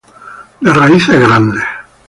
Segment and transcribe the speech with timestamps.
[0.65, 1.63] De raíces grandes.